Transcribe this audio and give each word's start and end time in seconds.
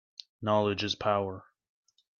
Knowledge 0.41 0.81
is 0.83 0.95
power 0.95 1.45